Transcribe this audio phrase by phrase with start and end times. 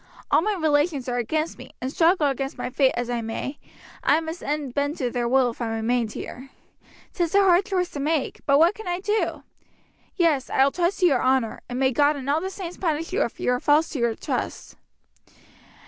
[0.31, 3.59] All my relations are against me, and struggle against my fate as I may,
[4.03, 6.49] I must in the end bend to their will if I remain here.
[7.13, 9.43] 'Tis a hard choice to make; but what can I do?
[10.15, 13.13] Yes, I will trust to your honour; and may God and all the saints punish
[13.13, 14.75] you if you are false to the trust!